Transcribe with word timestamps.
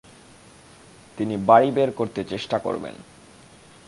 তিনি 1.17 1.37
বাড়ি 1.37 1.71
বের 1.71 1.91
করতে 1.91 2.23
চেষ্টা 2.23 2.57
করবেন। 2.59 2.95